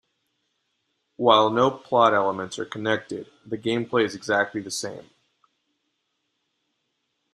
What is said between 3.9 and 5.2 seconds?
is exactly the same.